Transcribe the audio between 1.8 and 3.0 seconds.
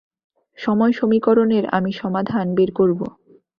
সমাধান বের করব।